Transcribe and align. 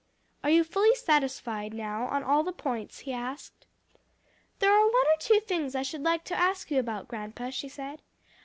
"Are 0.43 0.49
you 0.49 0.63
fully 0.63 0.95
satisfied 0.95 1.75
now 1.75 2.07
on 2.07 2.23
all 2.23 2.41
the 2.41 2.51
points?" 2.51 3.01
he 3.01 3.13
asked. 3.13 3.67
"There 4.57 4.73
are 4.73 4.83
one 4.89 5.05
or 5.05 5.17
two 5.19 5.39
things 5.41 5.75
I 5.75 5.83
should 5.83 6.01
like 6.01 6.23
to 6.23 6.35
ask 6.35 6.71
you 6.71 6.79
about, 6.79 7.07
grandpa," 7.07 7.51
she 7.51 7.69
said. 7.69 8.01